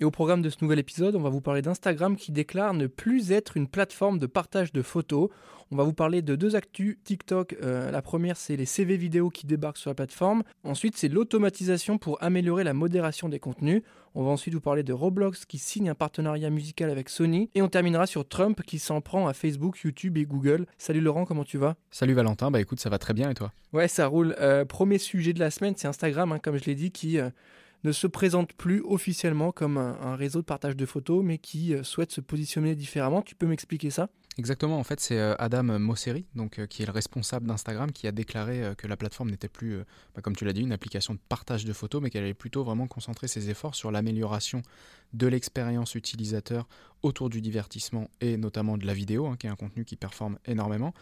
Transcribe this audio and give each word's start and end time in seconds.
et 0.00 0.04
au 0.04 0.10
programme 0.10 0.42
de 0.42 0.50
ce 0.50 0.56
nouvel 0.60 0.80
épisode, 0.80 1.14
on 1.14 1.20
va 1.20 1.30
vous 1.30 1.40
parler 1.40 1.62
d'Instagram 1.62 2.16
qui 2.16 2.32
déclare 2.32 2.74
ne 2.74 2.88
plus 2.88 3.30
être 3.30 3.56
une 3.56 3.68
plateforme 3.68 4.18
de 4.18 4.26
partage 4.26 4.72
de 4.72 4.82
photos. 4.82 5.28
On 5.70 5.76
va 5.76 5.84
vous 5.84 5.92
parler 5.92 6.20
de 6.20 6.34
deux 6.34 6.56
actus 6.56 6.98
TikTok. 7.04 7.56
Euh, 7.62 7.90
la 7.90 8.02
première, 8.02 8.36
c'est 8.36 8.56
les 8.56 8.66
CV 8.66 8.96
vidéo 8.96 9.30
qui 9.30 9.46
débarquent 9.46 9.78
sur 9.78 9.90
la 9.90 9.94
plateforme. 9.94 10.42
Ensuite, 10.64 10.96
c'est 10.96 11.08
l'automatisation 11.08 11.98
pour 11.98 12.22
améliorer 12.22 12.64
la 12.64 12.74
modération 12.74 13.28
des 13.28 13.38
contenus. 13.38 13.82
On 14.16 14.24
va 14.24 14.30
ensuite 14.30 14.54
vous 14.54 14.60
parler 14.60 14.82
de 14.82 14.92
Roblox 14.92 15.44
qui 15.44 15.58
signe 15.58 15.88
un 15.88 15.94
partenariat 15.94 16.50
musical 16.50 16.90
avec 16.90 17.08
Sony. 17.08 17.50
Et 17.54 17.62
on 17.62 17.68
terminera 17.68 18.06
sur 18.06 18.28
Trump 18.28 18.62
qui 18.62 18.80
s'en 18.80 19.00
prend 19.00 19.28
à 19.28 19.32
Facebook, 19.32 19.78
YouTube 19.84 20.18
et 20.18 20.24
Google. 20.24 20.66
Salut 20.76 21.00
Laurent, 21.00 21.24
comment 21.24 21.44
tu 21.44 21.56
vas? 21.56 21.76
Salut 21.90 22.14
Valentin, 22.14 22.50
bah 22.50 22.60
écoute, 22.60 22.80
ça 22.80 22.90
va 22.90 22.98
très 22.98 23.14
bien 23.14 23.30
et 23.30 23.34
toi? 23.34 23.52
Ouais, 23.72 23.88
ça 23.88 24.06
roule. 24.08 24.34
Euh, 24.40 24.64
premier 24.64 24.98
sujet 24.98 25.32
de 25.32 25.40
la 25.40 25.50
semaine, 25.50 25.74
c'est 25.76 25.88
Instagram, 25.88 26.32
hein, 26.32 26.38
comme 26.40 26.56
je 26.56 26.64
l'ai 26.64 26.74
dit, 26.74 26.90
qui... 26.90 27.18
Euh, 27.18 27.30
ne 27.84 27.92
se 27.92 28.06
présente 28.06 28.52
plus 28.54 28.82
officiellement 28.82 29.52
comme 29.52 29.76
un, 29.76 30.16
réseau 30.16 30.40
de 30.40 30.44
partage 30.44 30.76
de 30.76 30.86
photos, 30.86 31.22
mais 31.22 31.38
qui 31.38 31.74
euh, 31.74 31.82
souhaite 31.82 32.10
se 32.10 32.20
positionner 32.20 32.74
différemment. 32.74 33.22
Tu 33.22 33.34
peux 33.34 33.46
m'expliquer 33.46 33.90
ça? 33.90 34.08
Exactement, 34.36 34.80
en 34.80 34.82
fait 34.82 34.98
c'est 34.98 35.18
euh, 35.18 35.36
Adam 35.38 35.62
Mosseri, 35.78 36.26
donc, 36.34 36.58
euh, 36.58 36.66
qui 36.66 36.82
est 36.82 36.86
le 36.86 36.92
responsable 36.92 37.46
d'Instagram, 37.46 37.92
qui 37.92 38.08
a 38.08 38.12
déclaré 38.12 38.74
que 38.76 38.88
la 38.88 38.96
plateforme 38.96 39.30
n'était 39.30 39.48
plus, 39.48 39.78
bah, 40.14 40.22
comme 40.22 40.34
tu 40.34 40.44
l'as 40.44 40.52
dit, 40.52 40.62
une 40.62 40.72
application 40.72 41.14
de 41.14 41.20
partage 41.28 41.64
de 41.64 41.72
photos, 41.72 42.02
mais 42.02 42.10
qu'elle 42.10 42.24
allait 42.24 42.34
plutôt 42.34 42.64
vraiment 42.64 42.88
concentrer 42.88 43.28
ses 43.28 43.48
efforts 43.48 43.76
sur 43.76 43.92
l'amélioration 43.92 44.62
de 45.12 45.28
l'expérience 45.28 45.94
utilisateur 45.94 46.66
autour 47.02 47.30
du 47.30 47.40
divertissement 47.40 48.10
et 48.20 48.36
notamment 48.36 48.76
de 48.76 48.86
la 48.86 48.94
vidéo, 48.94 49.26
hein, 49.26 49.36
qui 49.38 49.46
est 49.46 49.50
un 49.50 49.56
contenu 49.56 49.84
qui 49.84 49.94
performe 49.94 50.38
énormément. 50.46 50.94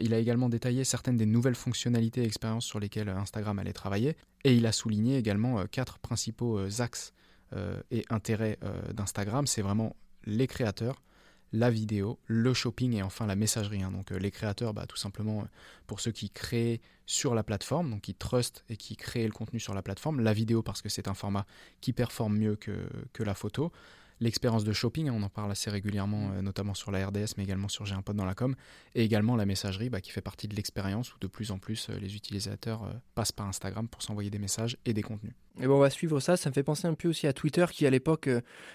il 0.00 0.14
a 0.14 0.18
également 0.18 0.48
détaillé 0.48 0.84
certaines 0.84 1.16
des 1.16 1.26
nouvelles 1.26 1.54
fonctionnalités 1.54 2.22
et 2.22 2.26
expériences 2.26 2.66
sur 2.66 2.78
lesquelles 2.78 3.08
Instagram 3.08 3.58
allait 3.58 3.72
travailler, 3.72 4.16
et 4.44 4.54
il 4.54 4.66
a 4.66 4.72
souligné 4.72 5.16
également 5.16 5.66
quatre 5.66 5.98
principaux 5.98 6.60
axes 6.80 7.12
et 7.90 8.04
intérêts 8.10 8.58
d'Instagram, 8.92 9.46
c'est 9.46 9.62
vraiment 9.62 9.96
les 10.24 10.46
créateurs, 10.46 11.00
la 11.52 11.70
vidéo, 11.70 12.18
le 12.26 12.52
shopping 12.54 12.94
et 12.94 13.02
enfin 13.02 13.26
la 13.26 13.36
messagerie. 13.36 13.82
Hein. 13.82 13.90
Donc 13.90 14.12
euh, 14.12 14.18
les 14.18 14.30
créateurs, 14.30 14.74
bah, 14.74 14.86
tout 14.86 14.96
simplement 14.96 15.40
euh, 15.40 15.46
pour 15.86 16.00
ceux 16.00 16.12
qui 16.12 16.30
créent 16.30 16.80
sur 17.06 17.34
la 17.34 17.42
plateforme, 17.42 17.90
donc 17.90 18.02
qui 18.02 18.14
trustent 18.14 18.64
et 18.68 18.76
qui 18.76 18.96
créent 18.96 19.26
le 19.26 19.32
contenu 19.32 19.60
sur 19.60 19.74
la 19.74 19.82
plateforme. 19.82 20.20
La 20.20 20.32
vidéo 20.32 20.62
parce 20.62 20.82
que 20.82 20.88
c'est 20.88 21.08
un 21.08 21.14
format 21.14 21.46
qui 21.80 21.92
performe 21.92 22.36
mieux 22.36 22.56
que, 22.56 22.88
que 23.12 23.22
la 23.22 23.34
photo 23.34 23.72
l'expérience 24.20 24.64
de 24.64 24.72
shopping, 24.72 25.08
hein, 25.08 25.14
on 25.16 25.22
en 25.22 25.28
parle 25.28 25.50
assez 25.50 25.70
régulièrement, 25.70 26.30
euh, 26.32 26.42
notamment 26.42 26.74
sur 26.74 26.90
la 26.90 27.06
RDS, 27.06 27.34
mais 27.36 27.44
également 27.44 27.68
sur 27.68 27.86
J'ai 27.86 27.94
un 27.94 28.02
pote 28.02 28.16
dans 28.16 28.24
la 28.24 28.34
com, 28.34 28.54
et 28.94 29.04
également 29.04 29.36
la 29.36 29.46
messagerie 29.46 29.90
bah, 29.90 30.00
qui 30.00 30.10
fait 30.10 30.20
partie 30.20 30.48
de 30.48 30.54
l'expérience 30.54 31.14
où 31.14 31.18
de 31.20 31.26
plus 31.26 31.50
en 31.50 31.58
plus 31.58 31.88
euh, 31.88 31.98
les 31.98 32.16
utilisateurs 32.16 32.84
euh, 32.84 32.92
passent 33.14 33.32
par 33.32 33.46
Instagram 33.46 33.88
pour 33.88 34.02
s'envoyer 34.02 34.30
des 34.30 34.38
messages 34.38 34.76
et 34.84 34.92
des 34.92 35.02
contenus. 35.02 35.32
Et 35.60 35.66
bon, 35.66 35.76
on 35.76 35.80
va 35.80 35.90
suivre 35.90 36.20
ça. 36.20 36.36
Ça 36.36 36.50
me 36.50 36.54
fait 36.54 36.62
penser 36.62 36.86
un 36.86 36.94
peu 36.94 37.08
aussi 37.08 37.26
à 37.26 37.32
Twitter 37.32 37.66
qui, 37.72 37.84
à 37.84 37.90
l'époque, 37.90 38.28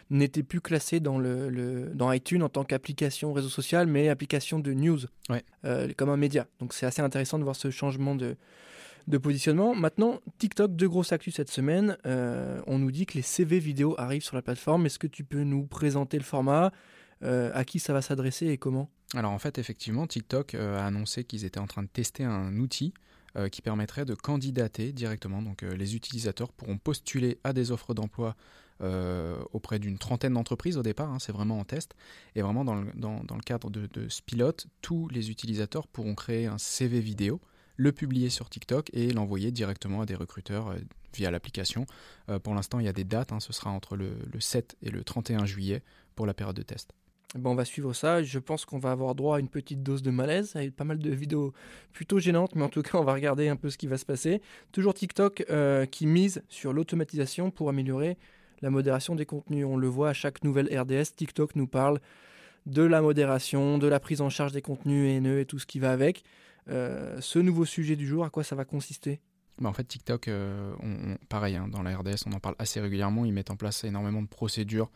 n'était 0.09 0.44
plus 0.44 0.59
classé 0.59 0.99
dans, 0.99 1.17
le, 1.17 1.89
dans 1.94 2.11
iTunes 2.11 2.44
en 2.44 2.49
tant 2.49 2.66
qu'application 2.66 3.31
réseau 3.31 3.47
social, 3.47 3.88
mais 3.88 4.09
application 4.09 4.59
de 4.59 4.73
news, 4.73 4.99
comme 5.95 6.09
un 6.09 6.17
média. 6.17 6.45
Donc 6.59 6.73
c'est 6.73 6.86
assez 6.86 7.02
intéressant 7.02 7.39
de 7.39 7.45
voir 7.45 7.55
ce 7.55 7.69
changement 7.69 8.16
de, 8.16 8.36
de 9.08 9.18
positionnement. 9.18 9.76
Maintenant, 9.76 10.20
TikTok, 10.38 10.76
deux 10.76 10.88
grosses 10.88 11.11
actus 11.11 11.36
cette 11.36 11.52
semaine. 11.52 11.98
Euh, 12.05 12.61
on 12.67 12.80
nous 12.80 12.92
dit 12.92 13.05
que 13.05 13.16
les 13.16 13.22
CV 13.22 13.60
vidéo 13.60 13.95
arrivent 13.98 14.23
sur 14.23 14.36
la 14.36 14.42
plateforme. 14.42 14.86
Est-ce 14.86 15.00
que 15.00 15.08
tu 15.08 15.23
peux 15.23 15.44
nous 15.44 15.66
présenter 15.66 16.17
le 16.17 16.23
format 16.23 16.72
euh, 17.23 17.52
À 17.54 17.66
qui 17.66 17.80
ça 17.80 17.94
va 17.94 18.02
s'adresser 18.02 18.48
et 18.48 18.58
comment? 18.58 18.89
Alors 19.14 19.32
en 19.32 19.39
fait, 19.39 19.58
effectivement, 19.58 20.08
TikTok 20.08 20.55
euh, 20.55 20.80
a 20.80 20.86
annoncé 20.86 21.23
qu'ils 21.23 21.45
étaient 21.45 21.60
en 21.60 21.67
train 21.67 21.83
de 21.83 21.89
tester 21.89 22.23
un 22.23 22.58
outil 22.58 22.94
qui 23.52 23.64
permettrait 23.64 24.05
de 24.05 24.14
candidater 24.14 24.92
directement. 24.92 25.42
Donc 25.42 25.64
les 25.64 25.95
utilisateurs 25.95 26.54
pourront 26.54 26.77
postuler 26.77 27.39
à 27.44 27.52
des 27.52 27.72
offres 27.72 27.95
d'emploi 27.95 28.36
auprès 29.54 29.80
d'une 29.80 29.98
trentaine 29.98 30.33
d'entreprises 30.33 30.77
au 30.77 30.83
départ, 30.83 31.10
hein, 31.10 31.17
c'est 31.17 31.32
vraiment 31.32 31.58
en 31.58 31.64
test. 31.64 31.95
Et 32.36 32.44
vraiment 32.44 32.64
dans 32.64 32.76
le, 32.76 33.42
cadre 33.44 33.72
de, 33.72 34.08
ce 34.08 34.22
pilote, 34.22 34.67
tous 34.83 35.08
les 35.08 35.32
utilisateurs 35.32 35.88
pourront 35.88 36.14
créer 36.14 36.45
un 36.45 36.60
CV 36.60 37.00
vidéo 37.00 37.42
le 37.76 37.92
publier 37.92 38.30
sur 38.30 38.50
TikTok 38.50 38.89
et 38.94 39.11
l'envoyer 39.11 39.52
directement 39.52 40.02
à 40.02 40.06
des 40.06 40.16
recruteurs 40.16 40.70
euh, 40.70 40.78
via 41.16 41.32
l'application. 41.32 41.86
Euh, 42.30 42.39
pour 42.39 42.54
l'instant, 42.54 42.80
il 42.80 42.86
y 42.86 42.89
a 42.89 42.94
des 42.94 43.04
dates, 43.04 43.32
hein, 43.32 43.39
ce 43.39 43.54
sera 43.54 43.70
entre 43.70 43.95
le, 43.95 44.16
7 44.39 44.76
et 44.82 44.89
le 44.89 45.04
31 45.04 45.45
juillet 45.45 45.83
pour 46.16 46.26
la 46.26 46.33
période 46.33 46.56
de 46.56 46.62
test. 46.62 46.92
Bon, 47.36 47.52
on 47.52 47.56
va 47.56 47.66
suivre 47.66 47.94
ça. 47.94 48.22
Je 48.22 48.38
pense 48.38 48.64
qu'on 48.66 48.78
va 48.78 48.92
avoir 48.92 49.16
droit 49.16 49.38
à 49.38 49.39
une 49.39 49.48
petite 49.48 49.82
dose 49.82 50.04
de 50.04 50.12
malaise 50.12 50.56
avec 50.56 50.76
pas 50.76 50.83
mal 50.83 51.00
de 51.00 51.10
vidéos 51.10 51.52
plutôt 51.92 52.20
gênantes, 52.20 52.54
mais 52.56 52.64
en 52.64 52.70
tout 52.70 52.83
cas, 52.83 53.00
on 53.00 53.04
va 53.04 53.14
regarder 53.14 53.48
un 53.48 53.56
peu 53.56 53.72
ce 53.72 53.78
qui 53.78 53.88
va 53.88 53.98
se 53.98 54.06
passer. 54.06 54.42
Toujours 54.72 54.94
TikTok 54.94 55.45
euh, 55.50 55.88
qui 55.88 56.06
mise 56.06 56.44
sur 56.48 56.73
l'automatisation 56.73 57.50
pour 57.50 57.70
améliorer 57.70 58.17
la 58.62 58.70
modération 58.70 59.16
des 59.16 59.26
contenus. 59.26 59.66
On 59.66 59.78
le 59.78 59.88
voit 59.88 60.10
à 60.10 60.14
chaque 60.14 60.44
nouvelle 60.44 60.67
RDS, 60.67 61.16
TikTok 61.16 61.56
nous 61.56 61.67
parle 61.67 62.00
de 62.66 62.83
la 62.83 63.02
modération, 63.02 63.78
de 63.78 63.88
la 63.88 64.00
prise 64.00 64.22
en 64.22 64.30
charge 64.30 64.54
des 64.54 64.62
contenus 64.62 65.10
haineux 65.10 65.39
et 65.39 65.45
tout 65.45 65.60
ce 65.60 65.66
qui 65.66 65.80
va 65.80 65.92
avec. 65.92 66.23
Euh, 66.70 67.20
ce 67.22 67.40
nouveau 67.40 67.66
sujet 67.66 67.96
du 67.96 68.08
jour, 68.08 68.24
à 68.24 68.30
quoi 68.30 68.44
ça 68.44 68.56
va 68.56 68.66
consister? 68.66 69.22
Bah 69.60 69.70
en 69.70 69.74
fait, 69.74 69.84
TikTok, 69.84 70.28
euh, 70.28 70.74
pareil, 71.30 71.56
hein, 71.56 71.68
dans 71.68 71.84
la 71.84 71.96
RDS, 71.96 72.26
on 72.26 72.32
en 72.34 72.40
parle 72.40 72.56
assez 72.58 72.80
régulièrement. 72.80 73.26
Ils 73.26 73.34
mettent 73.34 73.52
en 73.52 73.56
place 73.56 73.84
énormément 73.84 74.22
de 74.22 74.28
procédures, 74.28 74.90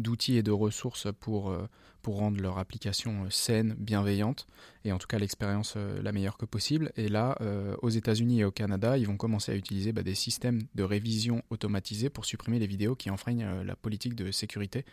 d'outils 0.00 0.36
et 0.36 0.42
de 0.42 0.50
ressources 0.50 1.08
pour, 1.20 1.50
euh, 1.50 1.68
pour 2.02 2.16
rendre 2.16 2.40
leur 2.40 2.58
application 2.58 3.28
saine, 3.30 3.74
bienveillante, 3.78 4.46
et 4.84 4.92
en 4.92 4.98
tout 4.98 5.06
cas 5.06 5.18
l'expérience 5.18 5.76
la 5.76 6.12
meilleure 6.12 6.38
que 6.38 6.46
possible. 6.46 6.92
Et 6.96 7.08
là, 7.08 7.36
aux 7.82 7.90
États-Unis 7.90 8.40
et 8.40 8.44
au 8.44 8.50
Canada, 8.50 8.96
ils 8.96 9.06
vont 9.06 9.18
commencer 9.18 9.52
à 9.52 9.54
utiliser 9.54 9.92
bah, 9.92 10.02
des 10.02 10.14
systèmes 10.14 10.62
de 10.74 10.82
révision 10.82 11.42
automatisés 11.50 12.08
pour 12.08 12.24
supprimer 12.24 12.58
les 12.58 12.66
vidéos 12.66 12.94
qui 12.94 13.10
enfreignent 13.10 13.62
la 13.62 13.76
politique 13.76 14.14
de 14.14 14.30
sécurité 14.30 14.86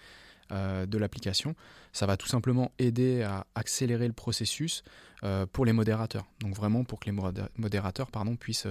euh, 0.54 0.86
de 0.86 0.98
l'application. 0.98 1.56
Ça 1.92 2.06
va 2.06 2.16
tout 2.16 2.28
simplement 2.28 2.72
aider 2.80 3.22
à 3.22 3.46
accélérer 3.54 4.08
le 4.08 4.14
processus 4.14 4.82
euh, 5.26 5.46
pour 5.46 5.66
les 5.66 5.74
modérateurs. 5.74 6.26
Donc 6.40 6.56
vraiment 6.56 6.86
pour 6.86 7.02
que 7.02 7.10
les 7.10 7.18
modérateurs 7.58 8.10
pardon, 8.12 8.38
puissent 8.38 8.68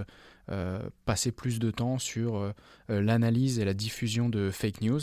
euh, 0.51 0.89
passer 1.05 1.33
plus 1.33 1.59
de 1.59 1.71
temps 1.71 1.99
sur 1.99 2.55
l'analyse 2.89 3.59
et 3.59 3.67
la 3.67 3.75
diffusion 3.75 4.31
de 4.31 4.51
fake 4.51 4.81
news. 4.81 5.01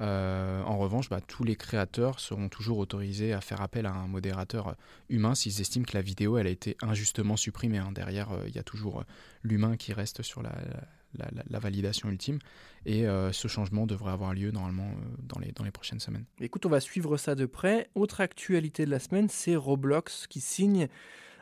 En 0.00 0.78
revanche, 0.78 1.08
bah, 1.08 1.20
tous 1.20 1.44
les 1.44 1.56
créateurs 1.56 2.20
seront 2.20 2.48
toujours 2.48 2.78
autorisés 2.78 3.32
à 3.32 3.40
faire 3.40 3.60
appel 3.60 3.86
à 3.86 3.92
un 3.92 4.06
modérateur 4.06 4.76
humain 5.08 5.34
s'ils 5.34 5.60
estiment 5.60 5.84
que 5.84 5.96
la 5.96 6.02
vidéo 6.02 6.36
a 6.36 6.44
été 6.44 6.76
injustement 6.82 7.36
supprimée. 7.36 7.78
Hein. 7.78 7.92
Derrière, 7.92 8.28
il 8.46 8.54
y 8.54 8.58
a 8.58 8.62
toujours 8.62 9.04
l'humain 9.42 9.76
qui 9.76 9.92
reste 9.92 10.22
sur 10.22 10.42
la, 10.42 11.58
validation 11.58 12.08
ultime. 12.10 12.38
Et 12.84 13.06
euh, 13.06 13.32
ce 13.32 13.48
changement 13.48 13.86
devrait 13.86 14.12
avoir 14.12 14.32
lieu 14.32 14.50
normalement 14.52 14.88
euh, 14.88 15.16
dans, 15.22 15.40
les, 15.40 15.52
dans 15.52 15.64
les 15.64 15.72
prochaines 15.72 16.00
semaines. 16.00 16.24
Écoute, 16.40 16.66
on 16.66 16.68
va 16.68 16.80
suivre 16.80 17.16
ça 17.16 17.34
de 17.34 17.46
près. 17.46 17.90
Autre 17.94 18.20
actualité 18.20 18.84
de 18.84 18.90
la 18.90 19.00
semaine, 19.00 19.28
c'est 19.28 19.56
Roblox 19.56 20.26
qui 20.28 20.40
signe 20.40 20.88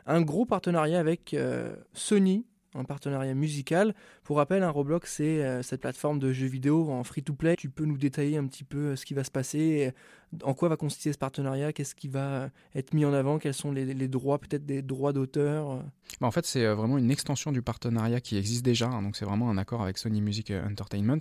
un 0.07 0.21
gros 0.21 0.45
partenariat 0.45 0.99
avec 0.99 1.33
euh, 1.33 1.75
Sony 1.93 2.45
un 2.75 2.83
partenariat 2.83 3.33
musical. 3.33 3.93
Pour 4.23 4.37
rappel, 4.37 4.63
un 4.63 4.69
Roblox, 4.69 5.11
c'est 5.11 5.43
euh, 5.43 5.61
cette 5.63 5.81
plateforme 5.81 6.19
de 6.19 6.31
jeux 6.31 6.47
vidéo 6.47 6.91
en 6.91 7.03
free-to-play. 7.03 7.55
Tu 7.55 7.69
peux 7.69 7.85
nous 7.85 7.97
détailler 7.97 8.37
un 8.37 8.45
petit 8.45 8.63
peu 8.63 8.77
euh, 8.77 8.95
ce 8.95 9.05
qui 9.05 9.13
va 9.13 9.23
se 9.23 9.31
passer, 9.31 9.93
en 10.43 10.53
quoi 10.53 10.69
va 10.69 10.77
consister 10.77 11.13
ce 11.13 11.17
partenariat, 11.17 11.73
qu'est-ce 11.73 11.95
qui 11.95 12.07
va 12.07 12.49
être 12.73 12.93
mis 12.93 13.05
en 13.05 13.13
avant, 13.13 13.39
quels 13.39 13.53
sont 13.53 13.71
les, 13.71 14.07
droits, 14.07 14.39
peut-être 14.39 14.65
des 14.65 14.81
droits 14.81 15.13
d'auteur? 15.13 15.71
Euh 15.71 15.79
bah, 16.21 16.27
En 16.27 16.31
fait, 16.31 16.45
c'est 16.45 16.65
vraiment 16.65 16.97
une 16.97 17.11
extension 17.11 17.51
du 17.51 17.61
partenariat 17.61 18.21
qui 18.21 18.37
existe 18.37 18.63
déjà. 18.63 18.87
Hein. 18.87 19.01
donc, 19.01 19.15
c'est 19.15 19.25
vraiment 19.25 19.49
un 19.49 19.57
accord 19.57 19.81
avec 19.81 19.97
Sony 19.97 20.21
Music 20.21 20.51
Entertainment. 20.51 21.19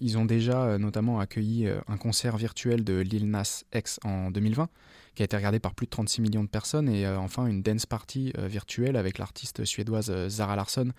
ils 0.00 0.18
ont 0.18 0.24
déjà 0.24 0.78
notamment 0.78 1.20
accueilli 1.20 1.68
un 1.88 1.96
concert 1.96 2.36
virtuel 2.36 2.84
de 2.84 3.00
Lil 3.00 3.30
Nas 3.30 3.64
X 3.74 4.00
en 4.04 4.30
2020 4.30 4.68
qui 5.14 5.22
a 5.22 5.24
été 5.24 5.36
regardé 5.36 5.58
par 5.58 5.74
plus 5.74 5.86
de 5.86 5.90
36 5.90 6.22
millions 6.22 6.44
de 6.44 6.48
personnes, 6.48 6.88
et 6.88 7.06
euh, 7.06 7.18
enfin 7.18 7.46
une 7.46 7.62
dance 7.62 7.86
party 7.86 8.32
euh, 8.38 8.46
virtuelle 8.46 8.96
avec 8.96 9.18
l'artiste 9.18 9.64
suédoise 9.64 10.10
euh, 10.10 10.28
Zara 10.28 10.56
Larsson 10.56 10.92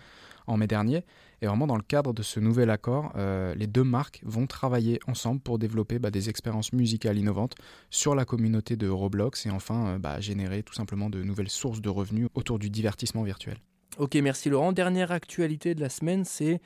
en 0.46 0.56
mai 0.56 0.66
dernier. 0.66 1.04
Et 1.42 1.46
vraiment 1.46 1.66
dans 1.66 1.76
le 1.76 1.82
cadre 1.82 2.12
de 2.12 2.22
ce 2.22 2.38
nouvel 2.38 2.70
accord, 2.70 3.12
les 3.16 3.66
deux 3.66 3.82
marques 3.82 4.20
vont 4.24 4.46
travailler 4.46 4.98
ensemble 5.06 5.40
pour 5.40 5.58
développer 5.58 5.98
bah, 5.98 6.10
des 6.10 6.28
expériences 6.30 6.72
musicales 6.72 7.13
innovantes 7.18 7.54
sur 7.90 8.14
la 8.14 8.24
communauté 8.24 8.76
de 8.76 8.88
Roblox 8.88 9.46
et 9.46 9.50
enfin 9.50 9.98
bah, 9.98 10.20
générer 10.20 10.62
tout 10.62 10.74
simplement 10.74 11.10
de 11.10 11.22
nouvelles 11.22 11.50
sources 11.50 11.80
de 11.80 11.88
revenus 11.88 12.28
autour 12.34 12.58
du 12.58 12.70
divertissement 12.70 13.22
virtuel. 13.22 13.58
Ok, 13.98 14.16
merci 14.16 14.50
Laurent. 14.50 14.72
Dernière 14.72 15.12
actualité 15.12 15.74
de 15.74 15.80
la 15.80 15.88
semaine, 15.88 16.24
c'est 16.24 16.60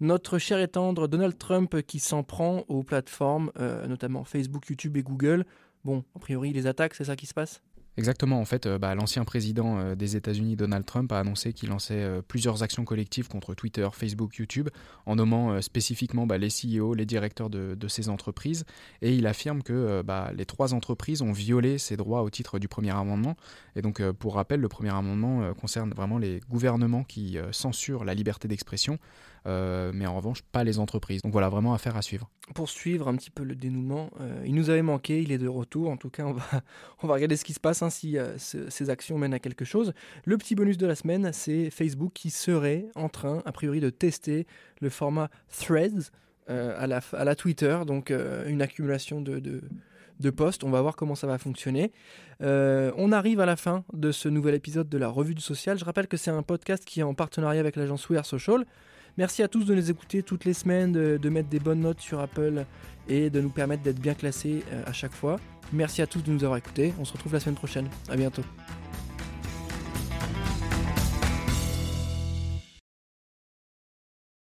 notre 0.00 0.38
cher 0.38 0.60
et 0.60 0.68
tendre 0.68 1.08
Donald 1.08 1.36
Trump 1.36 1.82
qui 1.82 1.98
s'en 1.98 2.22
prend 2.22 2.64
aux 2.68 2.84
plateformes, 2.84 3.50
notamment 3.88 4.22
Facebook, 4.22 4.68
YouTube 4.68 4.96
et 4.96 5.02
Google, 5.02 5.44
Bon, 5.84 6.04
a 6.14 6.18
priori, 6.18 6.52
les 6.52 6.66
attaques, 6.66 6.94
c'est 6.94 7.04
ça 7.04 7.16
qui 7.16 7.26
se 7.26 7.34
passe? 7.34 7.62
Exactement, 7.98 8.38
en 8.38 8.44
fait, 8.44 8.66
euh, 8.66 8.78
bah, 8.78 8.94
l'ancien 8.94 9.24
président 9.24 9.80
euh, 9.80 9.96
des 9.96 10.14
États-Unis, 10.14 10.54
Donald 10.54 10.86
Trump, 10.86 11.10
a 11.10 11.18
annoncé 11.18 11.52
qu'il 11.52 11.68
lançait 11.68 11.94
euh, 11.94 12.22
plusieurs 12.22 12.62
actions 12.62 12.84
collectives 12.84 13.26
contre 13.26 13.54
Twitter, 13.54 13.88
Facebook, 13.92 14.36
YouTube, 14.36 14.68
en 15.04 15.16
nommant 15.16 15.60
spécifiquement 15.60 16.24
bah, 16.24 16.38
les 16.38 16.46
CEO, 16.46 16.94
les 16.94 17.06
directeurs 17.06 17.50
de, 17.50 17.88
ces 17.88 18.08
entreprises, 18.08 18.64
et 19.02 19.16
il 19.16 19.26
affirme 19.26 19.64
que 19.64 20.02
bah, 20.02 20.30
les 20.32 20.46
trois 20.46 20.74
entreprises 20.74 21.22
ont 21.22 21.32
violé 21.32 21.78
ces 21.78 21.96
droits 21.96 22.22
au 22.22 22.30
titre 22.30 22.60
du 22.60 22.68
premier 22.68 22.90
amendement. 22.90 23.34
Et 23.74 23.82
donc, 23.82 24.00
pour 24.12 24.34
rappel, 24.34 24.60
le 24.60 24.68
premier 24.68 24.90
amendement 24.90 25.52
concerne 25.54 25.92
vraiment 25.92 26.18
les 26.18 26.40
gouvernements 26.50 27.02
qui 27.02 27.38
censurent 27.50 28.04
la 28.04 28.14
liberté 28.14 28.46
d'expression, 28.46 28.98
mais 29.46 30.06
en 30.06 30.14
revanche 30.14 30.42
pas 30.42 30.64
les 30.64 30.78
entreprises. 30.78 31.22
Donc 31.22 31.32
voilà, 31.32 31.48
vraiment 31.48 31.72
affaire 31.72 31.96
à 31.96 32.02
suivre. 32.02 32.28
Pour 32.54 32.68
suivre 32.68 33.08
un 33.08 33.16
petit 33.16 33.30
peu 33.30 33.42
le 33.42 33.54
dénouement, 33.54 34.10
il 34.44 34.54
nous 34.54 34.68
avait 34.68 34.82
manqué, 34.82 35.22
il 35.22 35.32
est 35.32 35.38
de 35.38 35.48
retour. 35.48 35.90
En 35.90 35.96
tout 35.96 36.10
cas, 36.10 36.24
on 36.24 36.34
va, 36.34 36.44
on 37.02 37.06
va 37.06 37.14
regarder 37.14 37.36
ce 37.36 37.44
qui 37.44 37.54
se 37.54 37.60
passe. 37.60 37.82
Hein, 37.82 37.87
si 37.90 38.18
euh, 38.18 38.36
ces 38.38 38.90
actions 38.90 39.18
mènent 39.18 39.34
à 39.34 39.38
quelque 39.38 39.64
chose. 39.64 39.92
Le 40.24 40.36
petit 40.38 40.54
bonus 40.54 40.76
de 40.76 40.86
la 40.86 40.94
semaine, 40.94 41.30
c'est 41.32 41.70
Facebook 41.70 42.12
qui 42.14 42.30
serait 42.30 42.86
en 42.94 43.08
train, 43.08 43.42
a 43.44 43.52
priori, 43.52 43.80
de 43.80 43.90
tester 43.90 44.46
le 44.80 44.90
format 44.90 45.30
Threads 45.48 46.10
euh, 46.50 46.74
à, 46.78 47.24
la, 47.24 47.34
Twitter, 47.34 47.78
donc 47.86 48.10
euh, 48.10 48.48
une 48.48 48.62
accumulation 48.62 49.20
de, 49.20 49.38
de, 49.38 50.30
posts. 50.30 50.64
On 50.64 50.70
va 50.70 50.80
voir 50.80 50.96
comment 50.96 51.14
ça 51.14 51.26
va 51.26 51.38
fonctionner. 51.38 51.92
on 52.40 53.12
arrive 53.12 53.40
à 53.40 53.46
la 53.46 53.56
fin 53.56 53.84
de 53.92 54.12
ce 54.12 54.28
nouvel 54.28 54.54
épisode 54.54 54.88
de 54.88 54.98
la 54.98 55.08
Revue 55.08 55.34
du 55.34 55.42
Social. 55.42 55.78
Je 55.78 55.84
rappelle 55.84 56.08
que 56.08 56.16
c'est 56.16 56.30
un 56.30 56.42
podcast 56.42 56.84
qui 56.84 57.00
est 57.00 57.04
en 57.04 57.14
partenariat 57.14 57.60
avec 57.60 57.76
l'agence 57.76 58.08
We 58.08 58.24
Social. 58.26 58.64
Merci 59.18 59.42
à 59.42 59.48
tous 59.48 59.64
de 59.64 59.74
nous 59.74 59.90
écouter 59.90 60.22
toutes 60.22 60.44
les 60.44 60.54
semaines, 60.54 60.92
de, 60.92 61.28
mettre 61.28 61.48
des 61.48 61.58
bonnes 61.58 61.80
notes 61.80 62.00
sur 62.00 62.20
Apple 62.20 62.64
et 63.08 63.30
de 63.30 63.40
nous 63.40 63.48
permettre 63.50 63.82
d'être 63.82 63.98
bien 63.98 64.14
classés 64.14 64.62
à 64.86 64.92
chaque 64.92 65.12
fois. 65.12 65.40
Merci 65.72 66.02
à 66.02 66.06
tous 66.06 66.22
de 66.22 66.30
nous 66.30 66.44
avoir 66.44 66.56
écoutés. 66.56 66.94
On 67.00 67.04
se 67.04 67.14
retrouve 67.14 67.32
la 67.32 67.40
semaine 67.40 67.56
prochaine. 67.56 67.88
À 68.08 68.16
bientôt. 68.16 68.42